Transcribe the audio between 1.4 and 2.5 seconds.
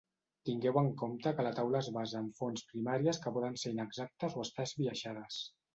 la taula es basa en